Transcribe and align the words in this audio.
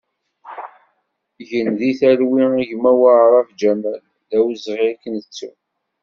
Gen 1.47 1.67
di 1.79 1.89
talwit 1.99 2.53
a 2.61 2.63
gma 2.69 2.91
ƔUrab 2.99 3.47
Ǧamal, 3.59 3.99
d 4.29 4.31
awezɣi 4.37 4.79
ad 4.89 4.97
k-nettu! 5.01 5.49